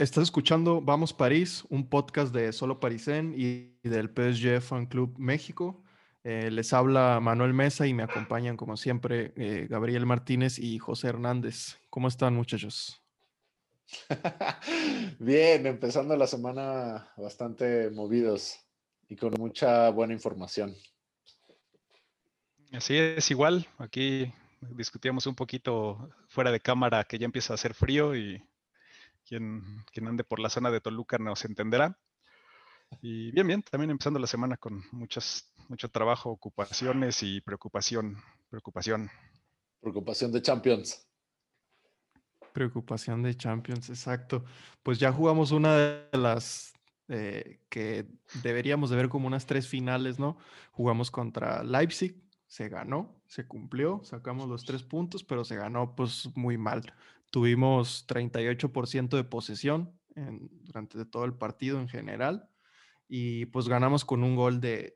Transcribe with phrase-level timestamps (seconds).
[0.00, 5.84] Estás escuchando Vamos París, un podcast de Solo Parisén y del PSG Fan Club México.
[6.24, 11.08] Eh, les habla Manuel Mesa y me acompañan, como siempre, eh, Gabriel Martínez y José
[11.08, 11.76] Hernández.
[11.90, 13.02] ¿Cómo están, muchachos?
[15.18, 18.58] Bien, empezando la semana bastante movidos
[19.06, 20.74] y con mucha buena información.
[22.72, 23.68] Así es, igual.
[23.76, 24.32] Aquí
[24.62, 28.42] discutíamos un poquito fuera de cámara que ya empieza a hacer frío y
[29.30, 31.96] quien, ande por la zona de Toluca nos entenderá.
[33.00, 38.16] Y bien, bien, también empezando la semana con muchas, mucho trabajo, ocupaciones y preocupación,
[38.48, 39.08] preocupación.
[39.80, 41.06] Preocupación de Champions.
[42.52, 44.44] Preocupación de Champions, exacto.
[44.82, 46.74] Pues ya jugamos una de las
[47.06, 48.06] eh, que
[48.42, 50.36] deberíamos de ver como unas tres finales, ¿no?
[50.72, 56.28] Jugamos contra Leipzig, se ganó, se cumplió, sacamos los tres puntos, pero se ganó pues
[56.34, 56.92] muy mal.
[57.30, 62.48] Tuvimos 38% de posesión durante todo el partido en general
[63.08, 64.94] y pues ganamos con un gol de,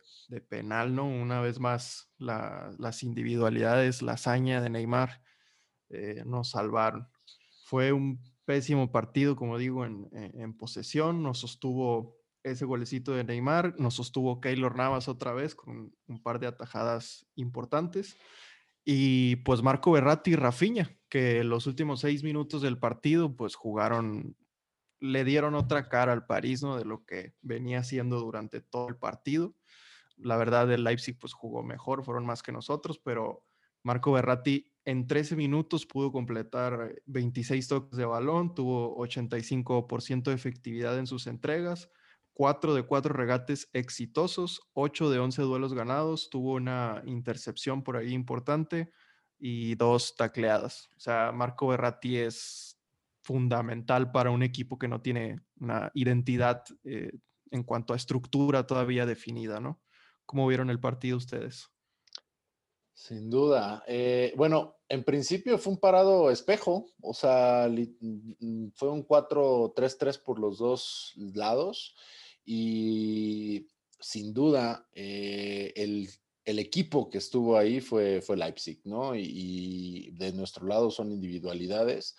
[0.48, 1.05] penal, ¿no?
[1.05, 5.22] Una vez más las individualidades, la hazaña de Neymar
[5.91, 7.09] eh, nos salvaron.
[7.64, 13.75] Fue un pésimo partido, como digo, en, en, posesión, nos sostuvo ese golecito de Neymar,
[13.81, 18.16] nos sostuvo Keylor Navas otra vez con un par de atajadas importantes
[18.85, 24.37] y pues Marco Berratti y Rafinha, que los últimos seis minutos del partido, pues jugaron,
[25.01, 26.77] le dieron otra cara al París, ¿no?
[26.77, 29.55] De lo que venía haciendo durante todo el partido.
[30.17, 33.45] La verdad, el Leipzig pues jugó mejor, fueron más que nosotros, pero
[33.83, 40.99] Marco Berratti en 13 minutos pudo completar 26 toques de balón, tuvo 85% de efectividad
[40.99, 41.91] en sus entregas,
[42.35, 48.13] 4 de 4 regates exitosos, 8 de 11 duelos ganados, tuvo una intercepción por ahí
[48.13, 48.91] importante
[49.39, 50.91] y dos tacleadas.
[50.97, 52.79] O sea, Marco Berratti es
[53.23, 57.12] fundamental para un equipo que no tiene una identidad eh,
[57.51, 59.81] en cuanto a estructura todavía definida, ¿no?
[60.27, 61.71] ¿Cómo vieron el partido ustedes?
[62.93, 63.84] Sin duda.
[63.87, 70.39] Eh, bueno, en principio fue un parado espejo, o sea, mm, fue un 4-3-3 por
[70.39, 71.97] los dos lados
[72.44, 73.69] y
[74.00, 76.09] sin duda eh, el,
[76.59, 79.15] equipo que estuvo ahí fue, fue Leipzig, ¿no?
[79.16, 82.16] Y, de nuestro lado son individualidades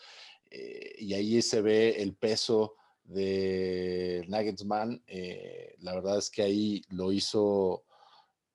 [0.50, 5.04] eh, y ahí se ve el peso de Nagelsmann.
[5.06, 7.86] Eh, la verdad es que ahí lo hizo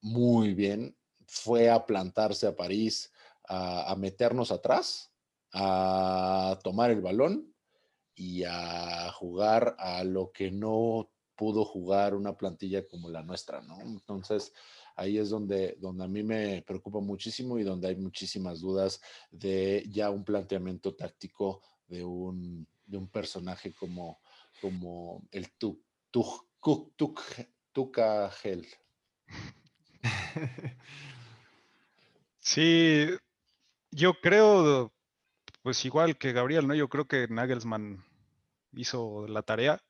[0.01, 0.97] muy bien.
[1.27, 3.13] Fue a plantarse a París,
[3.45, 5.13] a meternos atrás,
[5.53, 7.55] a tomar el balón
[8.15, 13.81] y a jugar a lo que no pudo jugar una plantilla como la nuestra, ¿no?
[13.81, 14.53] Entonces,
[14.95, 19.87] ahí es donde, donde a mí me preocupa muchísimo y donde hay muchísimas dudas de
[19.89, 24.21] ya un planteamiento táctico de un, de un personaje como,
[24.61, 25.81] como el Tuk,
[26.11, 26.47] Tuk.
[32.41, 33.07] Sí,
[33.91, 34.93] yo creo,
[35.63, 36.75] pues igual que Gabriel, ¿no?
[36.75, 38.05] Yo creo que Nagelsmann
[38.73, 39.81] hizo la tarea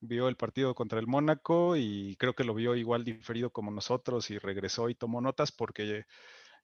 [0.00, 4.30] vio el partido contra el Mónaco y creo que lo vio igual diferido como nosotros
[4.30, 6.04] y regresó y tomó notas porque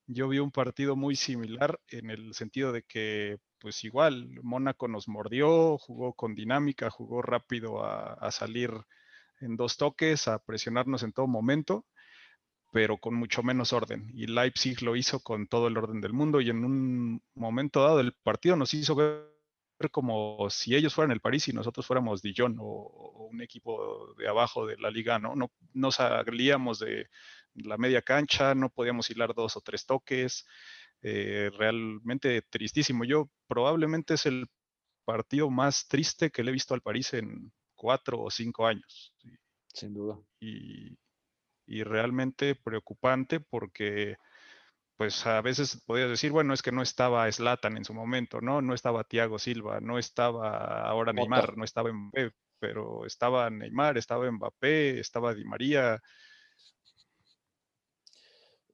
[0.06, 5.08] yo vi un partido muy similar en el sentido de que pues igual Mónaco nos
[5.08, 8.70] mordió, jugó con dinámica, jugó rápido a, salir
[9.40, 11.86] en dos toques, a presionarnos en todo momento,
[12.72, 14.10] pero con mucho menos orden.
[14.12, 17.96] Y Leipzig lo hizo con todo el orden del mundo y en un momento dado
[17.96, 18.94] del partido nos hizo
[19.90, 24.66] como si ellos fueran el París y nosotros fuéramos Dijon o, un equipo de abajo
[24.66, 25.34] de la liga, ¿no?
[25.34, 27.08] No nos salíamos de
[27.54, 30.46] la media cancha, no podíamos hilar dos o tres toques,
[31.02, 33.04] eh, realmente tristísimo.
[33.04, 34.46] Yo probablemente es el
[35.04, 39.14] partido más triste que le he visto al París en cuatro o cinco años.
[39.72, 40.18] Sin duda.
[40.40, 40.96] Y,
[41.66, 44.16] y realmente preocupante porque
[44.96, 48.62] pues a veces podías decir, bueno, es que no estaba Slatan en su momento, ¿no?
[48.62, 54.30] No estaba Thiago Silva, no estaba ahora Neymar, no estaba Mbappé, pero estaba Neymar, estaba
[54.30, 56.00] Mbappé, estaba Di María.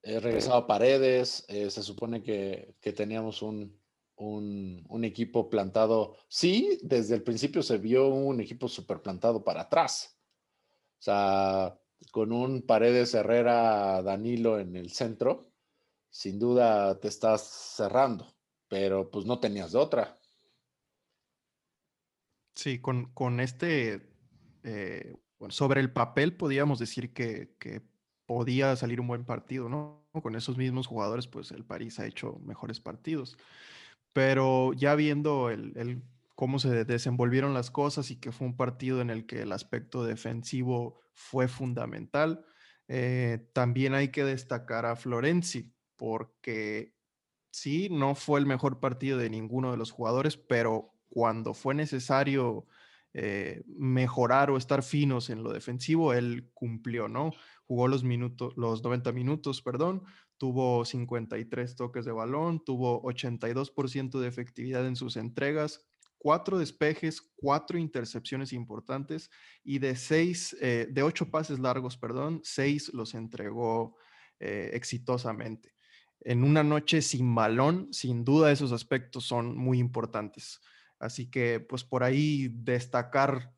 [0.03, 3.81] Eh, regresaba Paredes, eh, se supone que, teníamos un,
[4.17, 10.19] un, equipo plantado, sí, desde el principio se vio un equipo súper plantado para atrás.
[10.99, 11.79] O sea,
[12.13, 15.50] con un Paredes Herrera Danilo en el centro,
[16.11, 17.43] sin duda te estás
[17.77, 18.27] cerrando,
[18.69, 20.17] pero pues no tenías de otra.
[22.55, 24.11] Sí, con, con este,
[24.65, 25.15] eh,
[25.49, 27.57] sobre el papel podíamos decir que,
[28.27, 30.07] podía salir un buen partido, ¿no?
[30.23, 33.37] Con esos mismos jugadores, pues el París ha hecho mejores partidos.
[34.13, 36.05] Pero ya viendo el,
[36.37, 40.05] cómo se desenvolvieron las cosas y que fue un partido en el que el aspecto
[40.05, 42.45] defensivo fue fundamental.
[42.87, 46.95] Eh, también hay que destacar a Florenzi, porque
[47.53, 52.67] sí, no fue el mejor partido de ninguno de los jugadores, pero cuando fue necesario
[53.13, 57.33] eh, mejorar o estar finos en lo defensivo, él cumplió, ¿no?
[57.67, 60.05] Jugó los minutos, los 90 minutos, perdón,
[60.39, 65.87] tuvo 53 toques de balón, tuvo 82% de efectividad en sus entregas,
[66.17, 69.31] cuatro despejes, cuatro intercepciones importantes
[69.63, 73.99] y de seis, eh, de ocho pases largos, perdón, seis los entregó
[74.39, 75.75] eh, exitosamente.
[76.23, 80.61] En una noche sin balón, sin duda esos aspectos son muy importantes.
[80.99, 83.55] Así que, pues por ahí destacar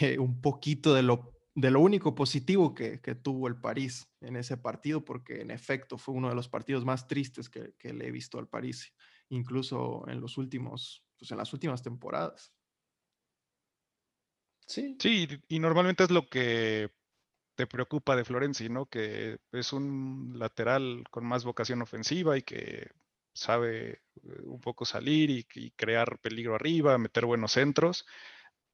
[0.00, 4.56] eh, un poquito de lo, de lo único positivo que, tuvo el París en ese
[4.56, 8.10] partido, porque en efecto fue uno de los partidos más tristes que, que le he
[8.10, 8.94] visto al París,
[9.28, 12.52] incluso en los últimos pues, en las últimas temporadas.
[14.66, 14.96] Sí.
[15.00, 16.90] Sí, y normalmente es lo que
[17.58, 18.86] te preocupa de Florenzi, ¿no?
[18.86, 22.92] Que es un lateral con más vocación ofensiva y que
[23.32, 23.90] sabe
[24.22, 28.06] eh, un poco salir y, crear peligro arriba, meter buenos centros.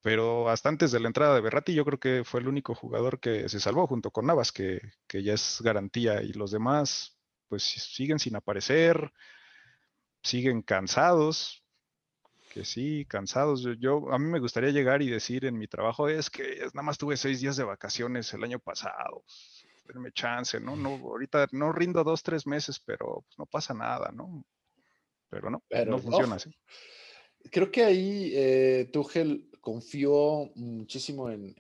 [0.03, 3.21] Pero hasta antes de la entrada de Berratti, yo creo que fue el único jugador
[3.21, 7.63] que se salvó junto con Navas, que, que ya es garantía, y los demás, pues
[7.65, 9.13] siguen sin aparecer,
[10.23, 11.64] siguen cansados
[12.55, 13.67] que sí, cansados.
[13.81, 16.97] Yo, a mí me gustaría llegar y decir en mi trabajo es que nada más
[16.97, 19.25] tuve seis días de vacaciones el año pasado.
[19.93, 20.77] Denme chance, ¿no?
[20.77, 24.47] No, ahorita no rindo dos, tres meses, pero pues, no pasa nada, ¿no?
[25.29, 26.57] Pero no, no funciona así.
[27.51, 31.57] Creo que ahí eh, Tuchel confió muchísimo en,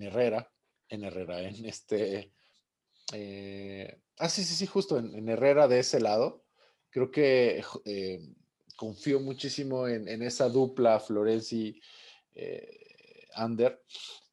[0.00, 0.50] Herrera,
[0.88, 2.32] en Herrera, en este.
[3.12, 6.46] Eh, ah, sí, sí, sí, justo en, Herrera de ese lado.
[6.88, 8.18] Creo que eh,
[8.76, 11.80] confío muchísimo en, esa dupla Florenzi
[12.34, 13.82] eh, Ander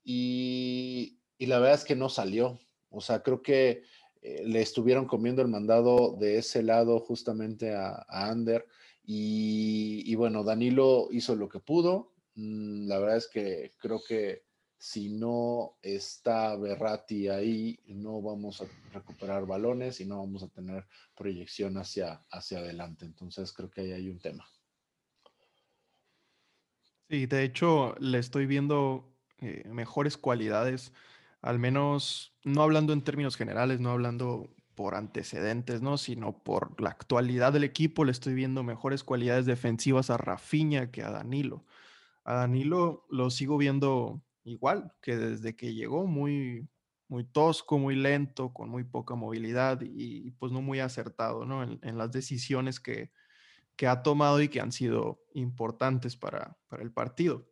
[0.03, 2.59] y, la verdad es que no salió.
[2.89, 3.83] O sea, creo que
[4.21, 8.65] eh, le estuvieron comiendo el mandado de ese lado justamente a, Ander
[9.05, 12.13] y, bueno, Danilo hizo lo que pudo.
[12.35, 14.43] Mm, la verdad es que creo que
[14.83, 20.85] si no está Berrati ahí, no vamos a recuperar balones y no vamos a tener
[21.15, 23.05] proyección hacia, hacia adelante.
[23.05, 24.45] Entonces creo que ahí hay un tema.
[27.09, 29.09] Sí, de hecho le estoy viendo
[29.39, 30.91] eh, mejores cualidades,
[31.41, 35.97] al menos no hablando en términos generales, no hablando por antecedentes, ¿no?
[35.97, 41.03] Sino por la actualidad del equipo, le estoy viendo mejores cualidades defensivas a Rafinha que
[41.03, 41.63] a Danilo.
[42.25, 46.67] A Danilo lo sigo viendo igual que desde que llegó, muy,
[47.07, 51.63] muy tosco, muy lento, con muy poca movilidad y, pues no muy acertado ¿no?
[51.63, 53.11] En, las decisiones que,
[53.75, 57.47] que, ha tomado y que han sido importantes para, para el partido.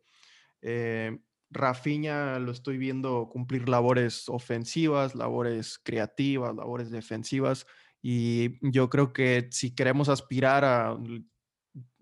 [0.62, 1.18] Eh,
[1.50, 7.66] Rafinha lo estoy viendo cumplir labores ofensivas, labores creativas, labores defensivas
[8.00, 10.96] y yo creo que si queremos aspirar a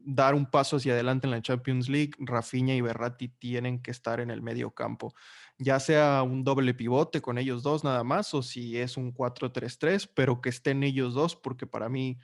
[0.05, 4.21] dar un paso hacia adelante en la Champions League, Rafinha y Berratti tienen que estar
[4.21, 5.15] en el medio campo,
[5.59, 10.11] ya sea un doble pivote con ellos dos nada más o si es un 4-3-3,
[10.15, 12.19] pero que estén ellos dos porque para mí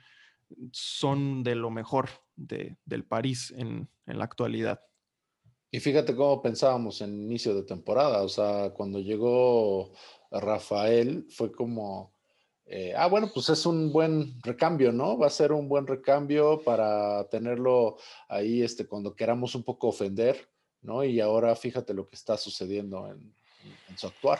[0.71, 4.81] son de lo mejor del París en, en la actualidad.
[5.69, 9.91] Y fíjate cómo pensábamos en inicio de temporada, o sea, cuando llegó
[10.31, 12.16] Rafael fue como
[12.69, 15.17] eh, ah, bueno, pues es un buen recambio, ¿no?
[15.17, 17.97] Va a ser un buen recambio para tenerlo
[18.27, 20.49] ahí este, cuando queramos un poco ofender,
[20.81, 21.01] ¿no?
[21.05, 23.33] Y ahora fíjate lo que está sucediendo en,
[23.95, 24.39] su actuar.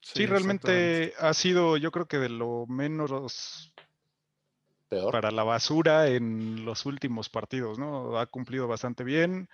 [0.00, 3.72] Sí, realmente ha sido, yo creo que de lo menos
[4.88, 5.10] Peor.
[5.10, 8.18] para la basura en los últimos partidos, ¿no?
[8.18, 9.48] Ha cumplido bastante bien.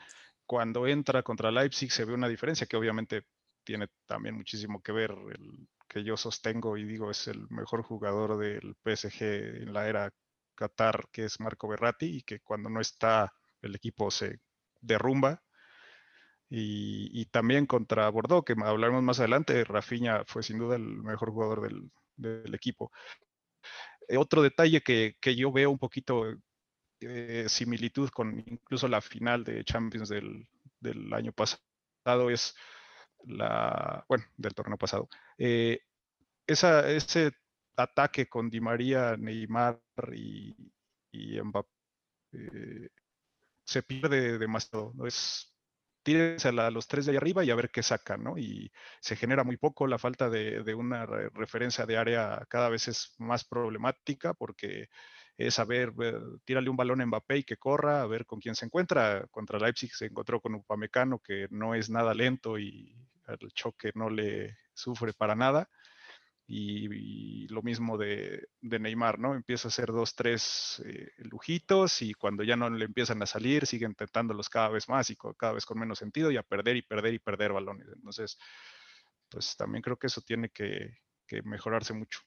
[0.46, 3.22] Cuando entra contra Leipzig se ve una diferencia que obviamente
[3.62, 8.38] tiene también muchísimo que ver el que yo sostengo y digo es el mejor jugador
[8.38, 9.22] del PSG
[9.62, 10.12] en la era
[10.54, 14.40] Qatar, que es Marco Berratti, y que cuando no está el equipo se
[14.80, 15.42] derrumba.
[16.50, 21.60] Y, también contra Bordeaux, que hablaremos más adelante, Rafinha fue sin duda el mejor jugador
[22.16, 22.90] del, equipo.
[24.08, 29.44] Eh, otro detalle que, yo veo un poquito de eh, similitud con incluso la final
[29.44, 30.48] de Champions del,
[30.80, 32.54] del año pasado es
[33.28, 35.08] la, bueno, del torneo pasado.
[35.38, 35.80] Eh,
[36.46, 37.32] esa, ese
[37.76, 39.80] ataque con Di María, Neymar
[40.14, 40.56] y,
[41.12, 41.68] y Mbappé
[42.32, 42.88] eh,
[43.64, 44.92] se pierde demasiado.
[44.94, 45.06] ¿no?
[45.06, 45.54] Es,
[46.02, 48.38] tírense a, los tres de ahí arriba y a ver qué sacan, ¿no?
[48.38, 53.14] Y se genera muy poco, la falta de, una referencia de área cada vez es
[53.18, 54.88] más problemática porque
[55.36, 58.54] es saber, ver, tírale un balón a Mbappé y que corra, a ver con quién
[58.54, 59.26] se encuentra.
[59.30, 62.96] Contra Leipzig se encontró con Upamecano, que no es nada lento y
[63.40, 65.68] el choque no le sufre para nada.
[66.50, 69.34] Y, lo mismo de, Neymar, ¿no?
[69.34, 73.66] Empieza a hacer dos, tres eh, lujitos y cuando ya no le empiezan a salir,
[73.66, 76.82] sigue intentándolos cada vez más y cada vez con menos sentido y a perder y
[76.82, 77.88] perder y perder balones.
[77.94, 78.38] Entonces,
[79.28, 80.94] pues también creo que eso tiene que,
[81.44, 82.20] mejorarse mucho.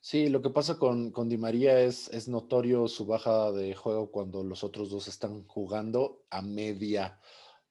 [0.00, 4.12] Sí, lo que pasa con, con Di María es, es notorio su baja de juego
[4.12, 7.18] cuando los otros dos están jugando a media,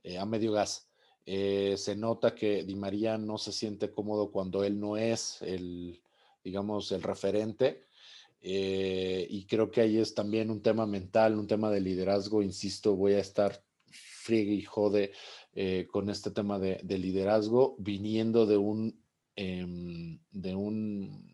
[0.03, 0.92] eh, a medio gas.
[1.25, 6.01] Eh, se nota que Di María no se siente cómodo cuando él no es el,
[6.43, 7.85] digamos, el referente.
[8.41, 12.41] Eh, y creo que ahí es también un tema mental, un tema de liderazgo.
[12.41, 15.11] Insisto, voy a estar friegue y jode
[15.53, 18.99] eh, con este tema de, liderazgo, viniendo de un,
[19.35, 21.31] em, de un,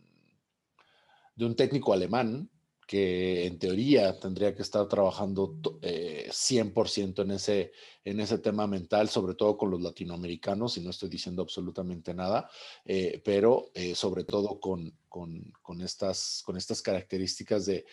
[1.35, 2.49] de un técnico alemán
[2.89, 7.71] que en teoría tendría que estar trabajando 100% eh, en ese,
[8.03, 12.49] en ese tema mental, sobre todo con los latinoamericanos, y no estoy diciendo absolutamente nada,
[12.83, 17.85] eh, pero eh, sobre todo con, con, estas, con estas características de,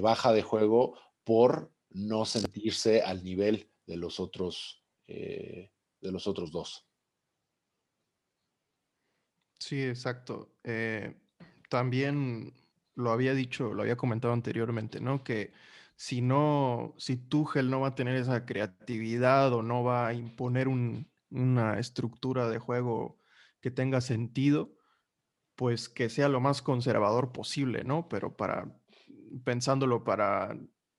[0.00, 6.86] baja de juego por no sentirse al nivel de los otros, de los otros dos.
[9.58, 10.54] Sí, exacto.
[11.68, 12.54] también
[12.96, 15.24] lo había dicho, lo había comentado anteriormente, ¿no?
[15.24, 15.52] Que
[15.96, 20.68] si no, si Tuchel no va a tener esa creatividad o no va a imponer
[20.68, 23.20] una estructura de juego
[23.60, 24.74] que tenga sentido,
[25.56, 28.08] pues que sea lo más conservador posible, ¿no?
[28.08, 28.76] Pero para,
[29.44, 30.56] pensándolo para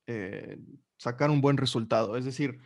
[0.08, 0.58] eh,
[0.98, 2.18] sacar un buen resultado.
[2.18, 2.60] Es decir,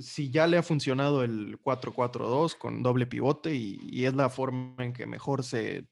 [0.00, 4.82] si ya le ha funcionado el 4-4-2 con doble pivote y, y, es la forma
[4.82, 5.86] en que mejor se,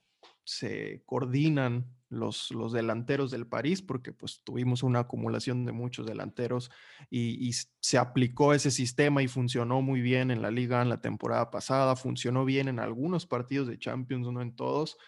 [0.45, 6.71] se coordinan los, los delanteros del París, porque pues tuvimos una acumulación de muchos delanteros
[7.11, 11.50] y, se aplicó ese sistema y funcionó muy bien en la liga en la temporada
[11.50, 14.99] pasada, funcionó bien en algunos partidos de Champions, no en todos,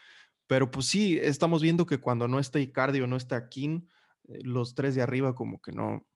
[0.46, 3.82] pero pues sí, estamos viendo que cuando no está Icardi o no está King,
[4.28, 6.06] eh, los tres de arriba como que no,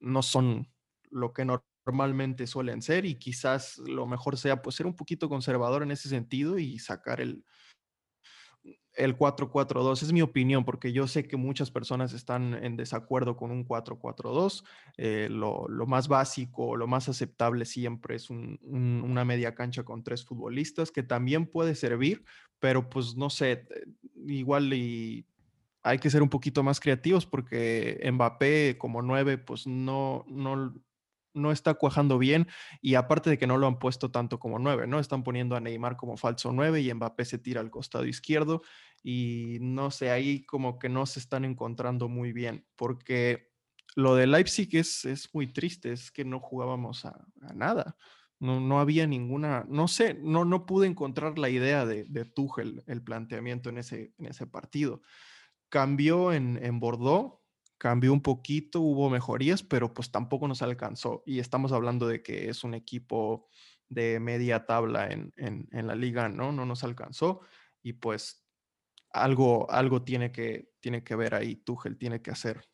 [0.00, 0.68] no son
[1.10, 5.82] lo que normalmente suelen ser y quizás lo mejor sea pues ser un poquito conservador
[5.82, 7.44] en ese sentido y sacar el,
[8.96, 10.02] el 4-4-2.
[10.02, 14.64] Es mi opinión, porque yo sé que muchas personas están en desacuerdo con un 4-4-2.
[14.96, 20.90] Eh, lo, más básico, lo más aceptable siempre es una media cancha con tres futbolistas,
[20.90, 22.24] que también puede servir,
[22.58, 23.66] pero pues no sé, eh,
[24.26, 25.26] igual y
[25.82, 30.74] hay que ser un poquito más creativos porque Mbappé como 9, pues no, no,
[31.36, 32.48] no está cuajando bien
[32.80, 34.98] y aparte de que no lo han puesto tanto como 9, ¿no?
[34.98, 38.62] Están poniendo a Neymar como falso 9 y Mbappé se tira al costado izquierdo
[39.08, 43.52] y no sé, ahí como que no se están encontrando muy bien porque
[43.94, 47.96] lo de Leipzig es, es muy triste, es que no jugábamos a, nada.
[48.40, 52.82] No, no, había ninguna, no sé, no, no pude encontrar la idea de, de Tuchel,
[52.88, 55.02] el planteamiento en ese, en ese partido.
[55.68, 57.38] Cambió en, en Bordeaux,
[57.78, 61.22] cambió un poquito, hubo mejorías, pero pues tampoco nos alcanzó.
[61.26, 63.46] Y estamos hablando de que es un equipo
[63.88, 65.32] de media tabla en,
[65.70, 66.50] la liga, ¿no?
[66.50, 67.42] No nos alcanzó.
[67.84, 68.45] Y pues
[69.10, 72.64] algo, algo tiene, que, tiene que ver ahí, Tuchel tiene que hacer.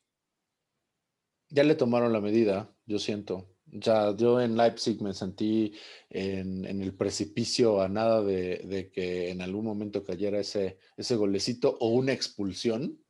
[1.49, 3.49] Ya le tomaron la medida, yo siento.
[3.67, 5.73] Ya yo en Leipzig me sentí
[6.11, 11.77] en, el precipicio a nada de, de, que en algún momento cayera ese, ese golecito
[11.81, 13.03] o una expulsión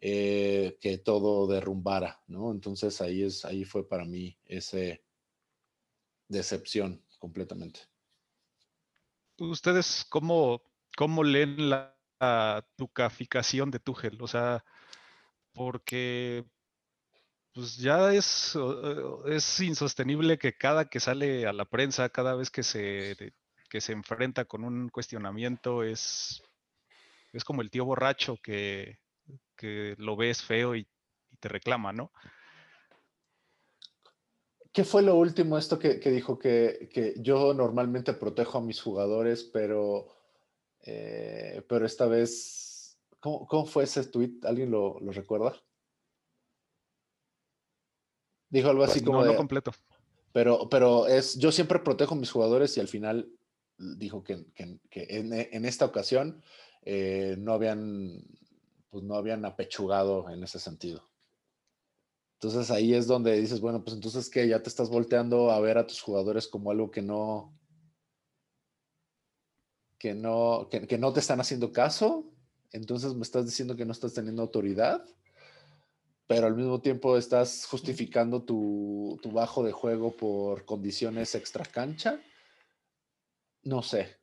[0.00, 2.52] eh, que todo derrumbara, ¿no?
[2.52, 5.02] Entonces ahí, es, ahí fue para mí ese
[6.28, 7.80] decepción completamente.
[9.38, 10.62] ¿Ustedes cómo,
[10.96, 11.97] cómo leen la,
[12.76, 14.20] tucaficación de Tuchel?
[14.20, 14.64] O sea,
[15.52, 16.44] porque
[17.52, 18.56] pues ya es,
[19.26, 23.16] es insostenible que cada que sale a la prensa, cada vez que se,
[23.68, 26.42] que se enfrenta con un cuestionamiento, es,
[27.32, 28.98] es como el tío borracho que,
[29.56, 30.86] que lo ves feo y,
[31.40, 32.10] te reclama, ¿no?
[34.72, 36.36] ¿Qué fue lo último esto que, dijo?
[36.36, 40.08] Que, yo normalmente protejo a mis jugadores, pero,
[40.90, 44.38] eh, pero esta vez, ¿cómo, fue ese tweet?
[44.44, 45.54] ¿Alguien lo, recuerda?
[48.48, 49.22] Dijo algo así como...
[49.22, 49.72] No, completo.
[50.32, 53.30] Pero, pero es, yo siempre protejo a mis jugadores y al final
[53.76, 56.42] dijo que, en, esta ocasión
[56.82, 58.24] eh, no habían
[58.88, 61.06] pues no habían apechugado en ese sentido.
[62.40, 65.76] Entonces ahí es donde dices, bueno, pues entonces que ya te estás volteando a ver
[65.76, 67.57] a tus jugadores como algo que no,
[69.98, 72.24] que no, que, no te están haciendo caso.
[72.72, 75.04] Entonces me estás diciendo que no estás teniendo autoridad.
[76.26, 82.20] pero al mismo tiempo estás justificando tu, tu bajo de juego por condiciones extra cancha.
[83.64, 84.16] No sé.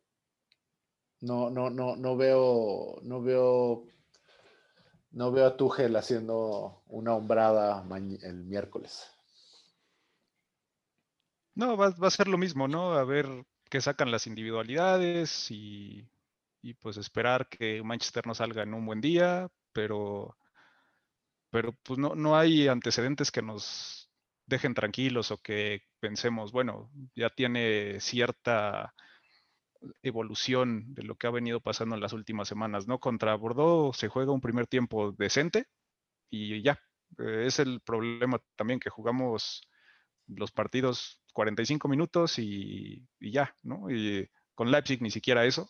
[1.22, 3.88] No, no, no, no veo, no veo,
[5.12, 7.84] no veo a Tuchel haciendo una hombrada
[8.22, 9.10] el miércoles.
[11.56, 12.92] No, va, va, a ser lo mismo, ¿no?
[12.92, 13.26] A ver
[13.70, 16.08] qué sacan las individualidades y,
[16.62, 20.38] y pues esperar que Manchester no salga en un buen día, pero
[21.50, 24.12] pero pues no, no hay antecedentes que nos
[24.46, 28.94] dejen tranquilos o que pensemos, bueno, ya tiene cierta
[30.04, 33.00] evolución de lo que ha venido pasando en las últimas semanas, ¿no?
[33.00, 35.68] Contra Bordeaux se juega un primer tiempo decente
[36.30, 36.80] y ya.
[37.20, 39.62] Eh, es el problema también que jugamos
[40.28, 43.92] los partidos 45 minutos y, y, ya, ¿no?
[43.92, 45.70] Y con Leipzig ni siquiera eso,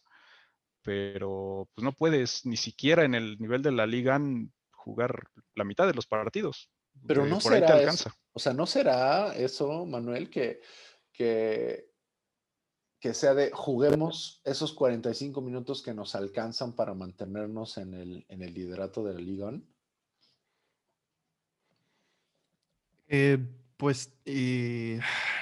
[0.84, 4.22] pero pues no puedes ni siquiera en el nivel de la liga
[4.72, 6.70] jugar la mitad de los partidos.
[7.08, 10.62] Pero no será eso, o sea, no será eso, Manuel, que,
[11.12, 11.90] que,
[13.00, 18.44] que sea de juguemos esos 45 minutos que nos alcanzan para mantenernos en el, en
[18.44, 19.52] el liderato de la Liga.
[23.08, 23.40] Eh,
[23.78, 24.14] pues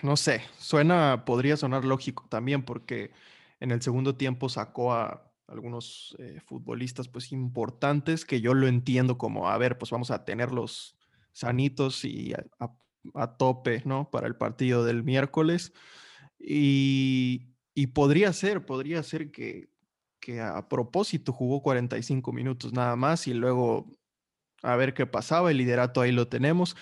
[0.01, 3.11] no sé, suena, podría sonar lógico también porque
[3.59, 9.17] en el segundo tiempo sacó a, algunos eh, futbolistas pues importantes que yo lo entiendo
[9.17, 10.95] como, a ver, pues vamos a tenerlos
[11.31, 14.09] sanitos y a, tope, ¿no?
[14.09, 15.73] Para el partido del miércoles.
[16.39, 17.49] Y,
[17.93, 19.69] podría ser, podría ser que,
[20.19, 23.87] que a propósito jugó 45 minutos nada más y luego
[24.61, 26.75] a ver qué pasaba, el liderato ahí lo tenemos.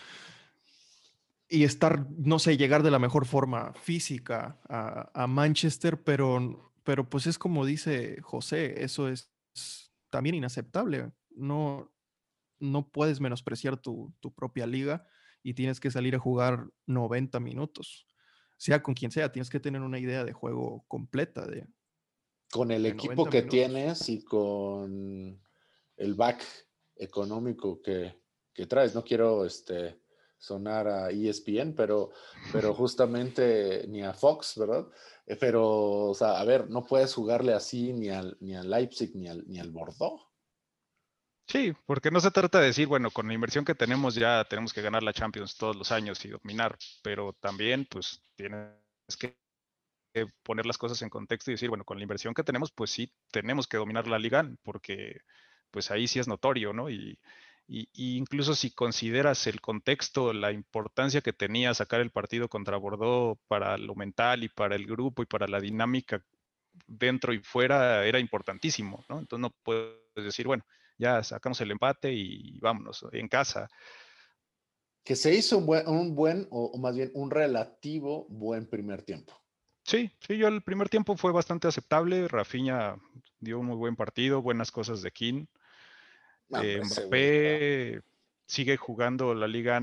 [1.53, 7.10] Y estar, no sé, llegar de la mejor forma física a, a Manchester, pero pero
[7.10, 9.31] pues es como dice José, eso es
[10.10, 11.12] también inaceptable.
[11.29, 11.91] No,
[12.60, 15.08] no puedes menospreciar tu, propia liga
[15.43, 18.08] y tienes que salir a jugar 90 minutos.
[18.58, 21.46] Sea con quien sea, tienes que tener una idea de juego completa.
[21.46, 21.67] De,
[22.51, 25.40] con el equipo que tienes y con
[25.98, 26.44] el back
[26.96, 28.20] económico que,
[28.53, 28.94] que, traes.
[28.94, 30.00] No quiero este,
[30.41, 32.11] sonar a ESPN, pero,
[32.51, 34.87] pero justamente ni a Fox, ¿verdad?
[35.27, 39.15] Eh, pero, o sea, a ver, no puedes jugarle así ni al, ni al Leipzig
[39.15, 40.27] ni al, ni al Bordeaux.
[41.47, 44.73] Sí, porque no se trata de decir, bueno, con la inversión que tenemos ya tenemos
[44.73, 48.71] que ganar la Champions todos los años y dominar, pero también pues tienes
[49.19, 49.37] que
[50.43, 53.13] poner las cosas en contexto y decir, bueno, con la inversión que tenemos, pues sí,
[53.31, 55.21] tenemos que dominar la liga, porque
[55.69, 56.89] pues ahí sí es notorio, ¿no?
[56.89, 57.19] Y,
[57.74, 63.40] y, incluso si consideras el contexto, la importancia que tenía sacar el partido contra Bordeaux
[63.48, 66.22] para lo mental y para el grupo y para la dinámica
[66.86, 69.20] dentro y fuera, era importantísimo, ¿no?
[69.20, 70.66] Entonces no puedes decir, bueno,
[70.98, 73.70] ya sacamos el empate y vámonos en casa.
[75.03, 79.34] Que se hizo un buen, un buen o, más bien un relativo buen primer tiempo.
[79.84, 82.27] Sí, sí, yo el primer tiempo fue bastante aceptable.
[82.27, 82.98] Rafinha
[83.40, 85.46] dio un muy buen partido, buenas cosas de King.
[86.53, 88.01] Eh, Mbappé
[88.46, 89.81] sigue jugando la liga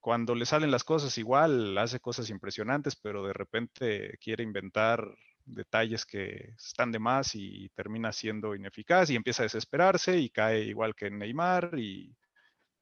[0.00, 5.04] cuando le salen las cosas igual, hace cosas impresionantes, pero de repente quiere inventar
[5.44, 10.62] detalles que están de más y termina siendo ineficaz y empieza a desesperarse y cae
[10.62, 12.14] igual que Neymar y,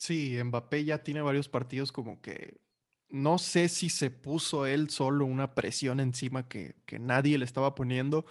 [0.04, 2.60] Sí, Mbappé ya tiene varios partidos como que
[3.08, 8.26] no sé si se puso él solo una presión encima que, nadie le estaba poniendo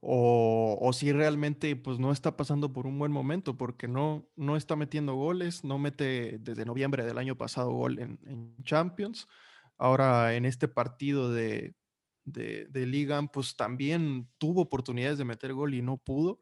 [0.00, 4.76] o, si realmente pues no está pasando por un buen momento porque no, no está
[4.76, 9.26] metiendo goles, no mete desde noviembre del año pasado gol en, Champions.
[9.76, 11.74] Ahora en este partido de,
[12.26, 16.40] de, de Liga pues también tuvo oportunidades de meter gol y no pudo.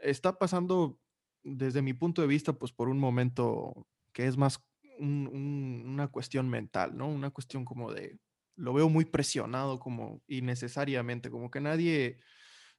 [0.00, 0.98] Está pasando
[1.44, 3.86] desde mi punto de vista pues por un momento
[4.18, 4.58] que es más
[4.98, 7.06] una cuestión mental, ¿no?
[7.06, 8.18] Una cuestión como de,
[8.56, 12.18] lo veo muy presionado como innecesariamente, como que nadie,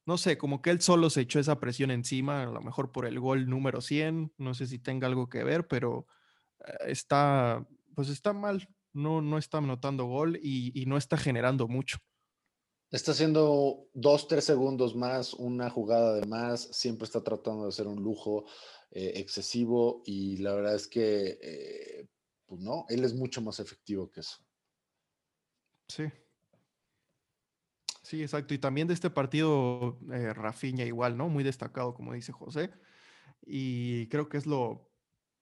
[0.04, 3.06] no sé, como que él solo se echó esa presión encima, a lo mejor por
[3.06, 6.06] el gol número 100, no sé si tenga algo que ver, pero
[6.66, 11.96] eh, está, pues está mal, no, no está anotando gol y, no está generando mucho.
[12.90, 17.86] Está haciendo dos, tres segundos más, una jugada de más, siempre está tratando de hacer
[17.86, 18.44] un lujo
[18.92, 22.08] eh, excesivo y la verdad es que, eh,
[22.46, 24.38] pues no, él es mucho más efectivo que eso.
[25.88, 26.04] Sí.
[28.02, 28.54] Sí, exacto.
[28.54, 31.28] Y también de este partido, eh, Rafiña igual, ¿no?
[31.28, 32.70] Muy destacado, como dice José.
[33.42, 34.90] Y creo que es lo,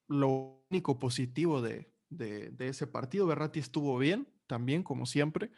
[0.08, 3.26] lo único positivo de, de, ese partido.
[3.26, 5.50] Berratti estuvo bien, también, como siempre,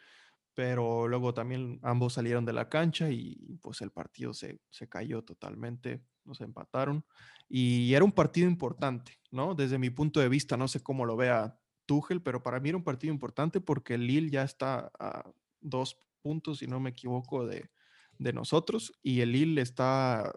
[0.53, 5.23] pero luego también ambos salieron de la cancha y pues el partido se, se cayó
[5.23, 7.05] totalmente, nos empataron.
[7.49, 9.55] Y era un partido importante, ¿no?
[9.55, 12.77] Desde mi punto de vista, no sé cómo lo vea Tuchel, pero para mí era
[12.77, 15.29] un partido importante porque Lille ya está a
[15.59, 17.69] dos puntos, si no me equivoco, de,
[18.17, 20.31] de nosotros y el Lille está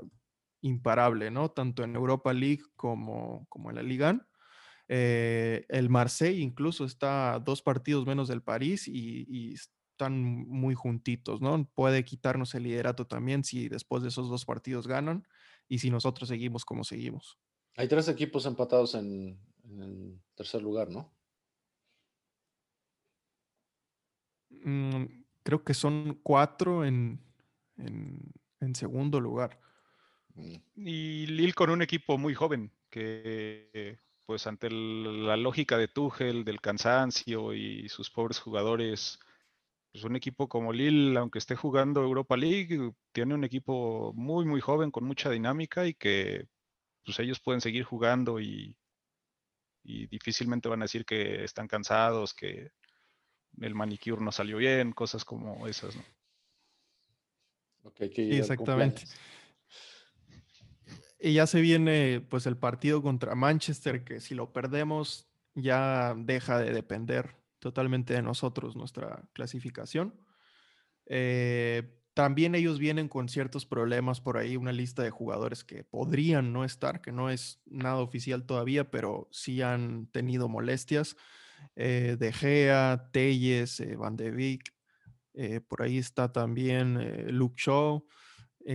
[0.62, 1.50] imparable, ¿no?
[1.50, 4.26] Tanto en Europa League como, como en la Liga.
[4.88, 9.54] Eh, el Marseille incluso está dos partidos menos del París y,
[9.94, 11.70] están muy juntitos, ¿no?
[11.72, 15.24] Puede quitarnos el liderato también si después de esos dos partidos ganan
[15.68, 17.38] y si nosotros seguimos como seguimos.
[17.76, 21.12] Hay tres equipos empatados en, el tercer lugar, ¿no?
[24.50, 25.04] Mm,
[25.42, 27.20] creo que son cuatro en,
[27.76, 29.60] en segundo lugar.
[30.34, 30.56] Mm.
[30.76, 36.60] Y Lille con un equipo muy joven, que pues ante la lógica de Tuchel, del
[36.60, 39.18] cansancio y sus pobres jugadores,
[39.94, 44.60] pues un equipo como Lille, aunque esté jugando Europa League, tiene un equipo muy, muy
[44.60, 46.48] joven, con mucha dinámica y que
[47.04, 48.76] pues ellos pueden seguir jugando y,
[49.84, 52.72] difícilmente van a decir que están cansados, que
[53.60, 56.02] el manicure no salió bien, cosas como esas, ¿no?
[58.38, 59.04] exactamente.
[61.20, 66.58] Y ya se viene pues el partido contra Manchester, que si lo perdemos ya deja
[66.58, 70.20] de depender totalmente de nosotros nuestra clasificación.
[71.06, 76.52] Eh, también ellos vienen con ciertos problemas por ahí, una lista de jugadores que podrían
[76.52, 81.16] no estar, que no es nada oficial todavía, pero sí han tenido molestias.
[81.74, 84.74] Eh, de Gea, Telles, eh, Van de Beek,
[85.66, 88.06] por ahí está también Luke Shaw.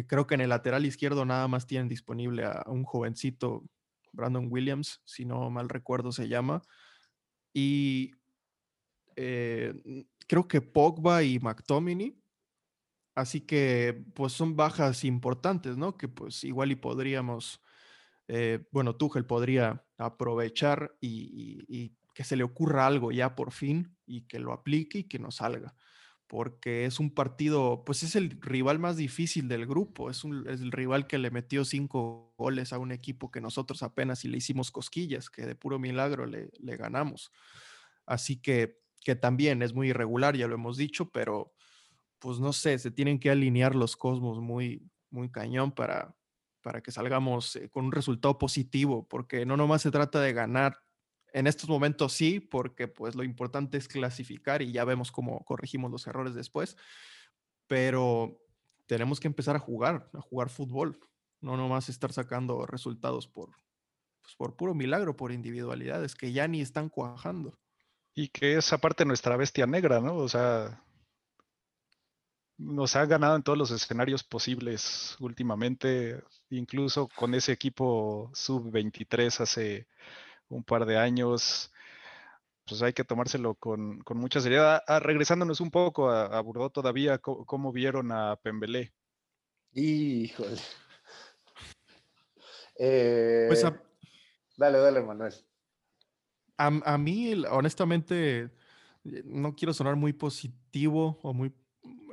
[0.07, 3.63] Creo que en el lateral izquierdo nada más tienen disponible a, un jovencito,
[4.13, 6.63] Brandon Williams, si no mal recuerdo se llama.
[7.53, 8.18] Y
[9.19, 12.15] eh, creo que Pogba y McTominay.
[13.15, 15.97] Así que pues son bajas importantes, ¿no?
[15.97, 17.61] Que pues igual y podríamos,
[18.27, 24.21] eh, bueno, Tuchel podría aprovechar y que se le ocurra algo ya por fin y
[24.27, 25.75] que lo aplique y que nos salga
[26.29, 31.07] porque es un partido, pues es el rival más difícil del grupo, es, el rival
[31.07, 35.31] que le metió cinco goles a un equipo que nosotros apenas y le hicimos cosquillas,
[35.31, 37.31] que de puro milagro le, ganamos.
[38.05, 38.79] Así que,
[39.09, 41.51] que también es muy irregular, ya lo hemos dicho, pero
[42.19, 46.15] pues no sé, se tienen que alinear los cosmos muy, muy cañón para,
[46.61, 50.77] para que salgamos eh, con un resultado positivo, porque no nomás se trata de ganar
[51.33, 55.89] en estos momentos sí, porque pues lo importante es clasificar y ya vemos cómo corregimos
[55.89, 56.77] los errores después,
[57.65, 58.39] pero
[58.85, 60.99] tenemos que empezar a jugar, a jugar fútbol,
[61.41, 63.55] no nomás estar sacando resultados por,
[64.21, 67.57] pues, por puro milagro, por individualidades que ya ni están cuajando.
[68.13, 70.15] Y que es aparte nuestra bestia negra, ¿no?
[70.15, 70.83] O sea,
[72.59, 79.87] nos ha ganado en todos los escenarios posibles últimamente, incluso con ese equipo sub-23 hace
[80.49, 81.71] un par de años,
[82.67, 84.83] pues hay que tomárselo con, mucha seriedad.
[84.87, 88.93] Ah, regresándonos un poco a, a todavía, ¿cómo, vieron a Pembelé?
[89.73, 90.57] Híjole.
[92.75, 93.71] Pues eh,
[94.57, 95.33] dale, dale, Manuel.
[96.61, 98.49] A, mí, honestamente,
[99.23, 101.53] no quiero sonar muy positivo o muy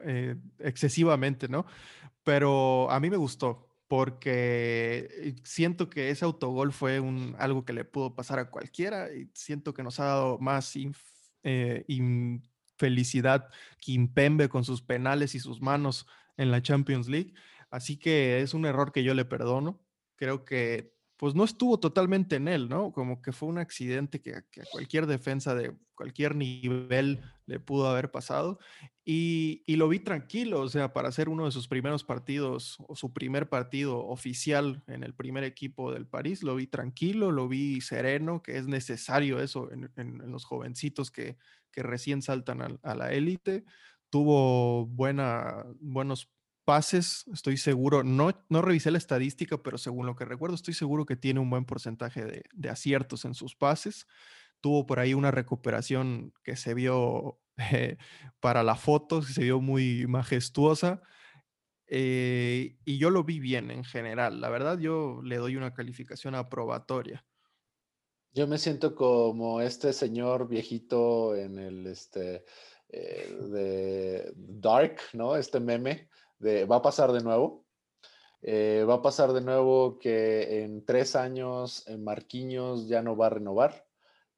[0.05, 1.67] eh, excesivamente, ¿no?
[2.23, 7.73] Pero a mí me gustó porque eh, siento que ese autogol fue un, algo que
[7.73, 10.75] le pudo pasar a cualquiera y siento que nos ha dado más
[11.43, 13.49] eh, infelicidad
[14.49, 16.07] con sus penales y sus manos
[16.37, 17.35] en la Champions League.
[17.71, 19.81] Así que es un error que yo le perdono.
[20.15, 22.93] Creo que pues no estuvo totalmente en él, ¿no?
[22.93, 28.11] Como que fue un accidente que, a cualquier defensa de cualquier nivel le pudo haber
[28.11, 28.59] pasado.
[29.03, 33.13] Y, lo vi tranquilo, o sea, para ser uno de sus primeros partidos o su
[33.15, 38.43] primer partido oficial en el primer equipo del París, lo vi tranquilo, lo vi sereno,
[38.43, 41.39] que es necesario eso en, los jovencitos que,
[41.71, 43.65] que recién saltan a, a la élite.
[44.11, 46.31] Tuvo buena, buenos
[46.67, 51.07] pases, estoy seguro, no, no revisé la estadística, pero según lo que recuerdo, estoy seguro
[51.07, 54.07] que tiene un buen porcentaje de, aciertos en sus pases.
[54.61, 57.39] tuvo por ahí una recuperación que se vio
[57.73, 57.99] eh,
[58.41, 61.01] para la foto, se vio muy majestuosa.
[61.87, 64.41] Eh, y yo lo vi bien en general.
[64.41, 67.25] La verdad, yo le doy una calificación aprobatoria.
[68.33, 72.45] Yo me siento como este señor viejito en el este
[72.89, 75.37] eh, de Dark, ¿no?
[75.37, 76.09] Este meme
[76.41, 77.65] va a pasar de nuevo.
[78.43, 83.31] Eh, va a pasar de nuevo que en tres años Marquinhos ya no va a
[83.31, 83.87] renovar.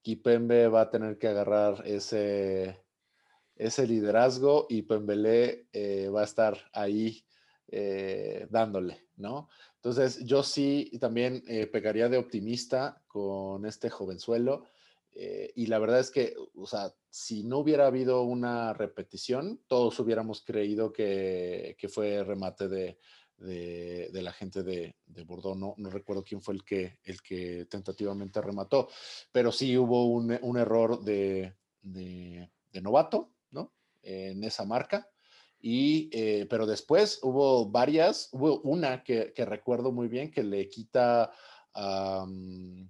[0.02, 2.80] Kipembe va a tener que agarrar ese,
[3.56, 7.24] ese liderazgo y Pembele eh, va a estar ahí
[8.48, 9.50] dándole, ¿no?
[9.74, 14.64] Entonces, yo sí también pegaría de optimista con este jovenzuelo.
[15.14, 20.42] Y la verdad es que, o sea, si no hubiera habido una repetición, todos hubiéramos
[20.44, 25.58] creído que, fue remate de, la gente de, de Bordeaux.
[25.58, 28.88] No, recuerdo quién fue el que, el que tentativamente remató,
[29.32, 31.54] pero sí hubo un, error de,
[32.80, 33.72] novato, ¿no?
[34.02, 35.10] En esa marca.
[35.60, 41.32] Y, eh, pero después hubo varias, hubo una que, recuerdo muy bien que le quita
[41.74, 42.88] um,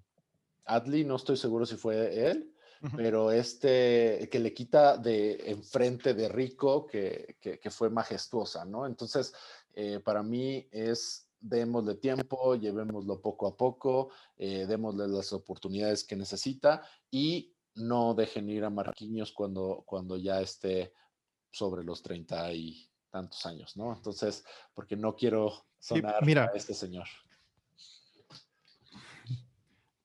[0.68, 2.54] Adley, no estoy seguro si fue él,
[2.96, 7.36] pero este que le quita de enfrente de Rico, que,
[7.70, 8.86] fue majestuosa, ¿no?
[8.86, 9.34] Entonces,
[9.74, 16.16] eh, para mí es démosle tiempo, llevémoslo poco a poco, eh, démosle las oportunidades que
[16.16, 20.92] necesita y no dejen ir a Marquinhos cuando, cuando ya esté
[21.50, 23.92] sobre los 30 y tantos años, ¿no?
[23.92, 27.06] Entonces, porque no quiero sonar a este señor.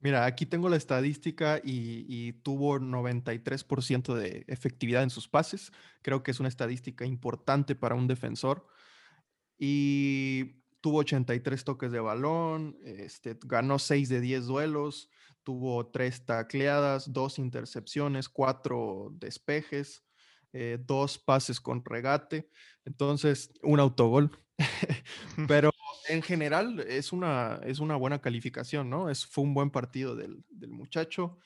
[0.03, 5.71] Mira, aquí tengo la estadística y, tuvo 93% de efectividad en sus pases.
[6.01, 8.67] Creo que es una estadística importante para un defensor.
[9.57, 15.09] Y tuvo 83 toques de balón, este, ganó 6 de 10 duelos,
[15.43, 20.03] tuvo 3 tacleadas, 2 intercepciones, 4 despejes,
[20.51, 22.49] 2 eh, pases con regate.
[22.83, 24.37] Entonces, un autogol.
[25.47, 25.72] Pero
[26.13, 29.09] en general es una, es una buena calificación, ¿no?
[29.09, 31.37] Es, fue un buen partido del, muchacho.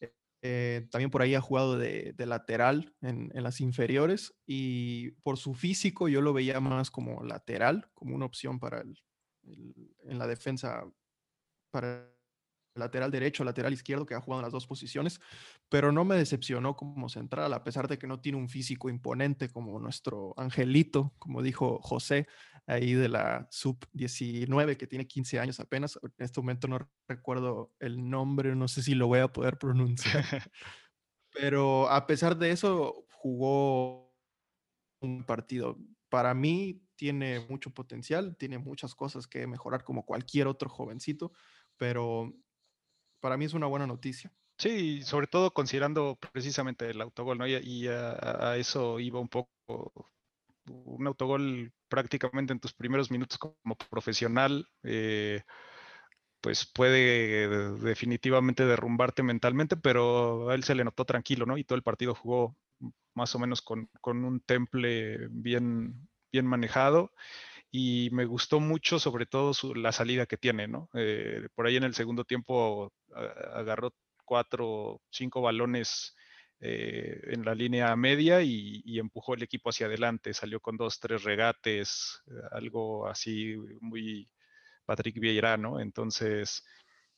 [0.00, 5.54] Eh, eh, también por ahí ha jugado de, lateral en, las inferiores y por su
[5.54, 8.98] físico yo lo veía más como lateral, como una opción para el,
[9.44, 10.84] en la defensa
[11.70, 12.10] para
[12.74, 15.20] lateral derecho, lateral izquierdo, que ha jugado en las dos posiciones,
[15.68, 19.48] pero no me decepcionó como central, a pesar de que no tiene un físico imponente
[19.48, 22.26] como nuestro Angelito, como dijo José,
[22.66, 25.98] ahí de la sub-19, que tiene 15 años apenas.
[26.02, 30.50] En este momento no recuerdo el nombre, no sé si lo voy a poder pronunciar,
[31.32, 34.14] pero a pesar de eso, jugó
[35.00, 35.78] un partido.
[36.08, 41.32] Para mí tiene mucho potencial, tiene muchas cosas que mejorar como cualquier otro jovencito,
[41.76, 42.32] pero
[43.20, 44.32] para mí es una buena noticia.
[44.58, 47.46] Sí, sobre todo considerando precisamente el autogol, ¿no?
[47.46, 50.13] Y, a, eso iba un poco
[50.66, 55.42] un autogol prácticamente en tus primeros minutos como profesional, eh,
[56.40, 57.48] pues puede
[57.78, 61.56] definitivamente derrumbarte mentalmente, pero a él se le notó tranquilo, ¿no?
[61.56, 62.56] Y todo el partido jugó
[63.14, 67.12] más o menos con, con un temple bien, bien manejado
[67.70, 70.90] y me gustó mucho sobre todo la salida que tiene, ¿no?
[70.94, 72.92] Eh, por ahí en el segundo tiempo
[73.54, 73.92] agarró
[74.24, 76.14] cuatro, cinco balones
[76.60, 81.24] eh, en la línea media y, empujó el equipo hacia adelante, salió con dos, tres
[81.24, 84.30] regates, eh, algo así muy
[84.86, 85.80] Patrick Vieira, ¿no?
[85.80, 86.64] Entonces,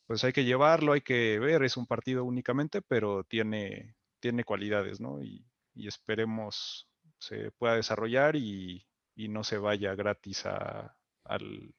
[0.07, 5.01] pues hay que llevarlo, hay que ver, es un partido únicamente, pero tiene, tiene cualidades,
[5.01, 5.23] ¿no?
[5.23, 5.45] Y,
[5.75, 11.75] y esperemos se pueda desarrollar y, y no se vaya gratis a, al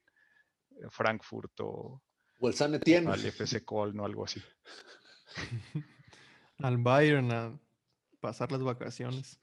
[0.90, 2.02] Frankfurt o,
[2.40, 3.10] o el San Etienne.
[3.10, 4.42] al FC Köln o algo así.
[6.58, 7.60] al Bayern a
[8.20, 9.38] pasar las vacaciones.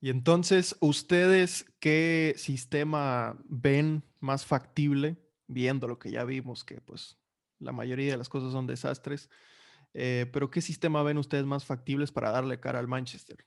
[0.00, 7.18] Y entonces, ¿ustedes qué sistema ven más factible, viendo lo que ya vimos, que pues
[7.58, 9.30] la mayoría de las cosas son desastres?
[9.94, 13.46] Eh, pero ¿qué sistema ven ustedes más factibles para darle cara al Manchester?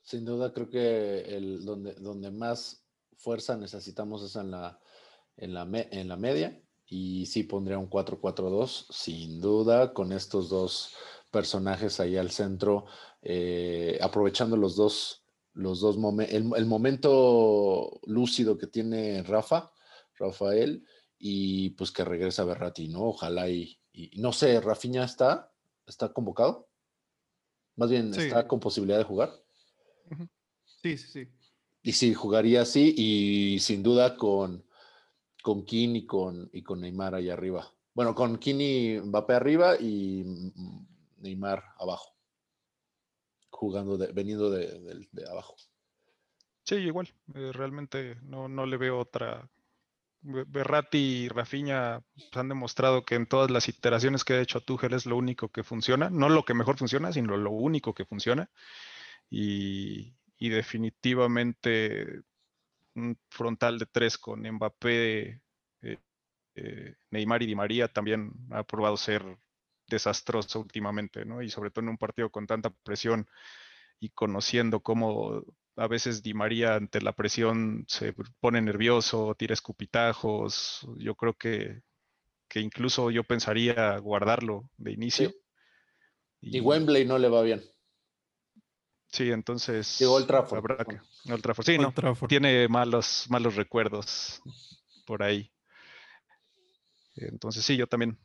[0.00, 2.84] Sin duda creo que el, donde, donde más
[3.18, 4.81] fuerza necesitamos es en la,
[5.36, 10.94] en la, en la media y sí pondría un 4-4-2 sin duda con estos dos
[11.30, 12.84] personajes ahí al centro
[13.22, 15.96] eh, aprovechando los dos los dos
[16.28, 19.70] el, el, momento lúcido que tiene Rafa
[20.18, 20.84] Rafael
[21.24, 23.02] y pues que regresa Berrati, ¿no?
[23.02, 25.52] Ojalá y, y, no sé, Rafinha está,
[25.86, 26.68] está convocado.
[27.76, 29.32] Más bien, está con posibilidad de jugar.
[30.82, 31.28] Sí, sí, sí.
[31.82, 34.64] Y sí, jugaría así y sin duda con,
[35.42, 37.70] con Kin y con, y con Neymar ahí arriba.
[37.94, 40.24] Bueno, con Kin y Mbappé arriba y
[41.18, 42.14] Neymar abajo.
[43.50, 45.56] Jugando, de, veniendo de, abajo.
[46.64, 47.08] Sí, igual.
[47.34, 49.48] Eh, realmente no, no le veo otra
[50.22, 52.02] Berratti y Rafinha
[52.32, 55.64] han demostrado que en todas las iteraciones que ha hecho Tuchel es lo único que
[55.64, 58.48] funciona, no lo que mejor funciona, sino lo único que funciona.
[59.28, 62.22] Y, definitivamente
[62.94, 65.40] un frontal de tres con Mbappé,
[65.82, 65.98] eh,
[66.54, 69.24] eh, Neymar y Di María también ha probado ser
[69.88, 71.42] desastroso últimamente, ¿no?
[71.42, 73.26] Y sobre todo en un partido con tanta presión
[74.00, 75.44] y conociendo cómo
[75.76, 80.86] a veces Di María ante la presión se pone nervioso, tira escupitajos.
[80.98, 81.82] Yo creo que,
[82.54, 85.32] incluso yo pensaría guardarlo de inicio.
[86.40, 87.62] Y, Wembley no le va bien.
[89.12, 90.00] Sí, entonces.
[90.00, 90.64] Y Old Trafford.
[91.64, 91.92] Sí, no,
[92.26, 94.42] tiene malos, malos recuerdos
[95.06, 95.50] por ahí.
[97.14, 98.18] Entonces sí, yo también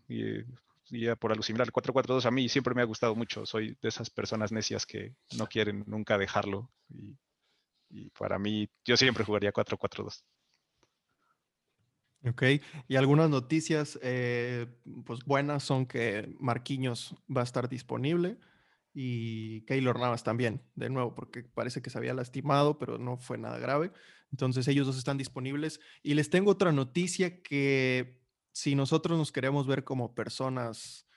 [0.89, 3.45] ya por alucinar, el 4-4-2 a mí siempre me ha gustado mucho.
[3.45, 6.71] Soy de esas personas necias que no quieren nunca dejarlo.
[6.89, 7.17] Y
[7.89, 10.23] y para mí, yo siempre jugaría 4-4-2.
[12.26, 12.43] Ok,
[12.88, 14.67] y algunas noticias eh,
[15.06, 18.38] pues buenas son que Marquinhos va a estar disponible
[19.00, 23.38] y Keylor Navas también, de nuevo, porque parece que se había lastimado, pero no fue
[23.38, 23.92] nada grave.
[24.32, 25.80] Entonces ellos dos están disponibles.
[26.02, 28.20] Y les tengo otra noticia que
[28.54, 31.08] si nosotros nos queremos ver como personas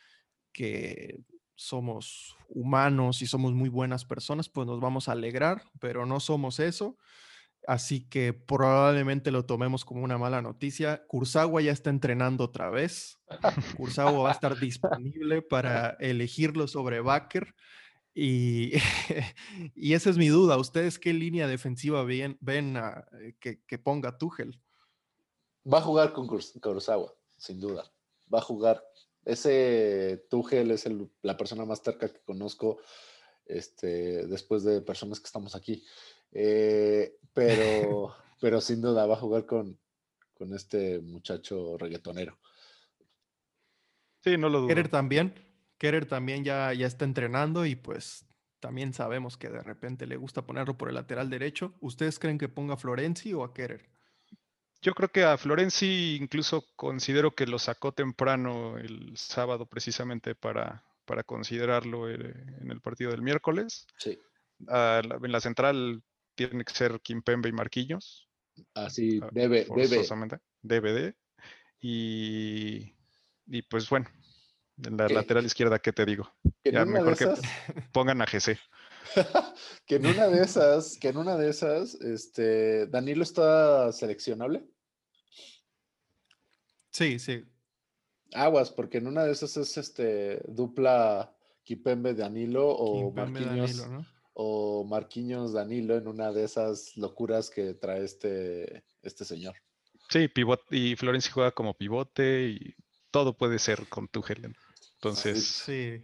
[0.53, 6.21] que somos humanos y somos muy buenas personas, pues nos vamos a alegrar, pero no
[6.21, 6.99] somos eso.
[7.67, 11.07] Así que probablemente lo tomemos como una mala noticia.
[11.07, 13.21] Kursagua ya está entrenando otra vez.
[13.77, 17.55] Kursagua va a estar disponible para elegirlo sobre Baker.
[18.15, 18.73] Y,
[19.75, 20.57] y esa es mi duda.
[20.57, 24.61] ¿Ustedes qué línea defensiva ven, ven eh, que, ponga Tuchel?
[25.71, 27.85] Va a jugar con Kurosawa, sin duda.
[28.33, 28.83] Va a jugar
[29.25, 30.89] ese Tuchel es
[31.23, 32.79] la persona más cerca que conozco
[33.45, 35.85] este, después de personas que estamos aquí.
[36.33, 39.79] Eh, pero, pero sin duda va a jugar con,
[40.35, 42.39] con este muchacho reggaetonero.
[44.23, 44.69] Sí, no lo dudo.
[44.69, 45.35] Kerer también.
[45.79, 48.27] Kerer también ya, ya está entrenando y pues
[48.61, 51.75] también sabemos que de repente le gusta ponerlo por el lateral derecho.
[51.81, 53.89] ¿Ustedes creen que ponga a Florenzi o a Kerer?
[54.83, 60.85] Yo creo que a Florenzi incluso considero que lo sacó temprano el sábado precisamente para,
[61.05, 62.17] para considerarlo eh,
[62.61, 63.87] en el partido del miércoles.
[63.99, 64.19] Sí.
[64.61, 66.03] en la central
[66.49, 68.29] tiene que ser Kimpembe y Marquillos.
[68.75, 70.07] Así, ah, debe, debe.
[70.63, 71.15] DVD.
[71.81, 72.95] Y,
[73.47, 74.09] y pues bueno,
[74.83, 76.33] en la lateral izquierda, ¿qué te digo?
[76.65, 77.27] Ya mejor que
[77.93, 78.59] pongan a GC.
[79.87, 84.65] que en una de esas, que en una de esas, este, Danilo está seleccionable.
[86.91, 87.45] Sí, sí.
[88.33, 93.83] Aguas, porque en una de esas es este dupla Kipembe Danilo o Marquinhos
[94.43, 99.55] o Marquinhos Danilo en una de esas locuras que trae este, este señor.
[100.09, 102.75] Sí, pivote, y Florencia juega como pivote y
[103.11, 104.57] todo puede ser con tu Helen.
[104.95, 105.47] Entonces.
[105.47, 106.03] Sí.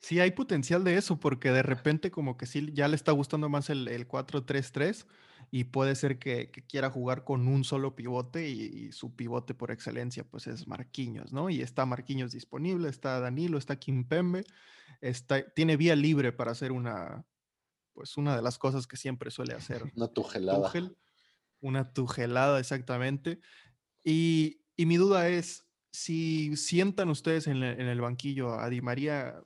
[0.00, 3.50] Sí, hay potencial de eso, porque de repente como que sí ya le está gustando
[3.50, 5.04] más el, el 4-3-3
[5.50, 10.24] y puede ser que, quiera jugar con un solo pivote y, su pivote por excelencia
[10.24, 11.50] pues es Marquinhos, ¿no?
[11.50, 14.44] Y está Marquinhos disponible, está Danilo, está Kimpembe,
[15.00, 17.24] está, tiene vía libre para hacer una,
[17.92, 19.82] pues una de las cosas que siempre suele hacer.
[19.94, 20.72] Una tujelada.
[21.60, 23.40] una tujelada, exactamente.
[24.02, 29.42] Y, y mi duda es, si sientan ustedes en, en el banquillo a Di María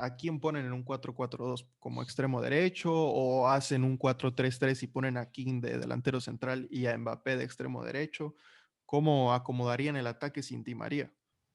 [0.00, 5.16] ¿a quién ponen en un 4-4-2 como extremo derecho o hacen un 4-3-3 y ponen
[5.16, 8.34] a King de delantero central y a Mbappé de extremo derecho?
[8.86, 11.12] ¿Cómo acomodarían el ataque sin Di María?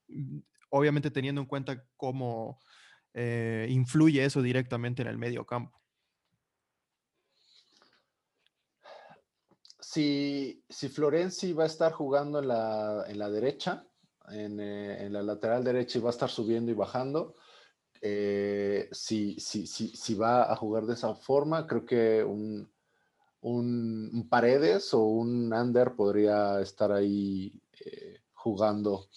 [0.07, 2.59] Mm, obviamente teniendo en cuenta cómo
[3.13, 5.81] eh, influye eso directamente en el medio campo.
[9.79, 13.85] Si, si Florenzi va a estar jugando en la, derecha,
[14.29, 17.35] en, eh, en, la lateral derecha y va a estar subiendo y bajando,
[18.01, 22.69] eh, si, si, si, si, va a jugar de esa forma, creo que un,
[23.41, 29.07] un, Paredes o un Ander podría estar ahí eh, jugando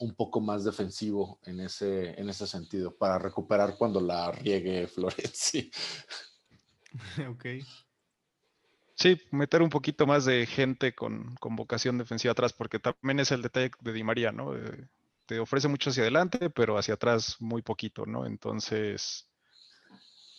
[0.00, 5.70] un poco más defensivo en ese, en ese sentido, para recuperar cuando la riegue Florenzi.
[7.30, 7.46] ok.
[8.94, 13.30] Sí, meter un poquito más de gente con, con, vocación defensiva atrás, porque también es
[13.30, 14.52] el detalle de Di María, ¿no?
[15.28, 18.24] Te ofrece mucho hacia adelante, pero hacia atrás muy poquito, ¿no?
[18.24, 19.28] Entonces,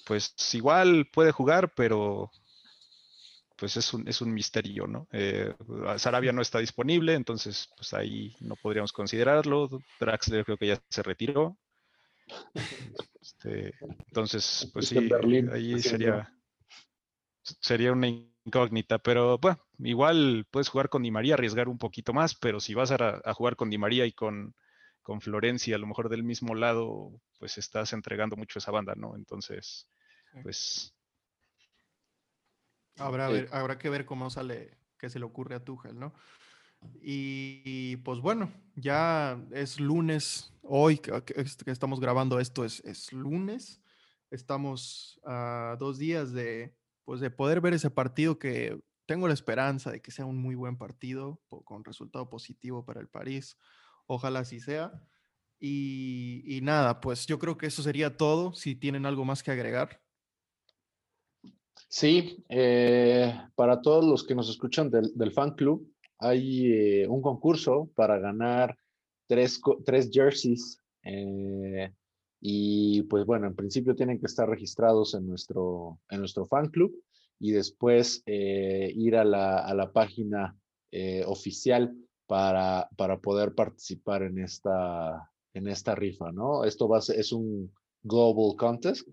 [0.04, 2.32] pues igual puede jugar, pero
[3.56, 5.08] pues es un, es un misterio, ¿no?
[5.12, 5.54] Eh,
[5.98, 9.70] Sarabia no está disponible, entonces pues ahí no podríamos considerarlo.
[10.00, 11.56] Draxler creo que ya se retiró.
[13.22, 13.76] Este,
[14.08, 14.98] entonces, pues sí,
[15.54, 16.34] ahí sería,
[17.44, 22.34] sería una incógnita, pero bueno, igual puedes jugar con Di María, arriesgar un poquito más,
[22.34, 24.56] pero si vas a, jugar con Di María y con,
[25.10, 29.16] con Florencia, a lo mejor del mismo lado, pues estás entregando mucho esa banda, ¿no?
[29.16, 29.89] Entonces,
[30.43, 30.93] pues...
[32.95, 36.14] Habrá, habrá que ver cómo sale, qué se le ocurre a Tuchel, ¿no?
[37.01, 41.24] Y, pues bueno, ya es lunes, hoy que,
[41.66, 43.82] estamos grabando esto es, es lunes,
[44.30, 49.89] estamos a dos días de, pues de poder ver ese partido que tengo la esperanza
[49.89, 53.57] de que sea un muy buen partido con resultado positivo para el París.
[54.12, 54.91] Ojalá así sea.
[55.60, 58.53] Y, nada, pues yo creo que eso sería todo.
[58.53, 60.01] Si tienen algo más que agregar.
[61.88, 65.88] Sí, eh, para todos los que nos escuchan del, fan club,
[66.18, 68.76] hay eh, un concurso para ganar
[69.28, 70.80] tres, tres jerseys.
[71.03, 71.93] Eh,
[72.41, 76.99] y pues bueno, en principio tienen que estar registrados en nuestro, en nuestro fan club
[77.38, 80.57] y después ir a la, a la página
[81.26, 81.95] oficial
[82.30, 86.63] para, para poder participar en esta, en esta rifa, ¿no?
[86.63, 87.73] Esto va a ser, es un
[88.03, 89.07] global contest,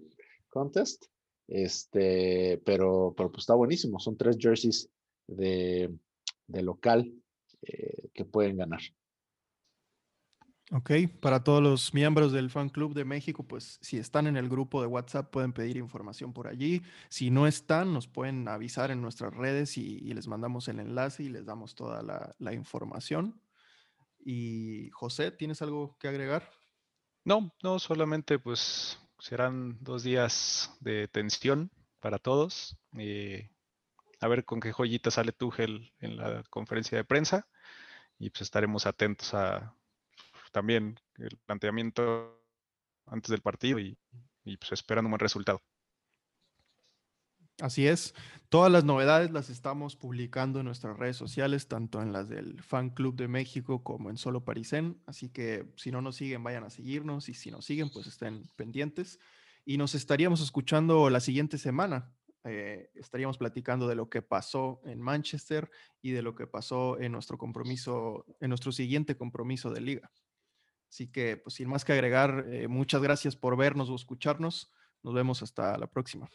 [0.51, 1.07] contest
[1.49, 3.99] este, pero, pero pues está buenísimo.
[4.01, 4.91] Son tres jerseys
[5.27, 5.91] de,
[6.47, 7.11] de local
[7.63, 8.81] eh, que pueden ganar.
[10.73, 10.91] Ok,
[11.21, 14.81] para todos los miembros del Fan Club de México, pues si están en el grupo
[14.81, 16.83] de WhatsApp pueden pedir información por allí.
[17.09, 21.29] Si no están, nos pueden avisar en nuestras redes y, les mandamos el enlace y
[21.29, 23.41] les damos toda la, información.
[24.19, 26.51] Y José, ¿tienes algo que agregar?
[27.25, 32.77] No, no, solamente pues serán dos días de tensión para todos.
[32.99, 33.51] Eh,
[34.21, 37.47] a ver con qué joyita sale Tugel en la conferencia de prensa
[38.19, 39.77] y pues estaremos atentos a
[40.57, 42.43] también el planteamiento
[43.05, 43.99] antes del partido y,
[44.43, 45.61] pues esperando un buen resultado.
[47.61, 48.15] Así es.
[48.49, 52.89] Todas las novedades las estamos publicando en nuestras redes sociales, tanto en las del Fan
[52.89, 54.99] Club de México como en Solo Parisen.
[55.05, 58.43] Así que si no nos siguen, vayan a seguirnos y si nos siguen, pues estén
[58.57, 59.19] pendientes.
[59.67, 62.15] Y nos estaríamos escuchando la siguiente semana.
[62.45, 65.69] Eh, estaríamos platicando de lo que pasó en Manchester
[66.01, 70.11] y de lo que pasó en nuestro compromiso, en nuestro siguiente compromiso de liga.
[70.89, 74.73] Así que, pues sin más que agregar, eh, muchas gracias por vernos o escucharnos.
[75.03, 76.29] Nos vemos hasta la próxima.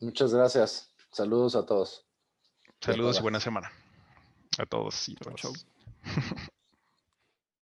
[0.00, 0.94] Muchas gracias.
[1.10, 2.06] Saludos a todos.
[2.80, 3.72] Saludos y buena semana
[4.58, 5.16] a todos y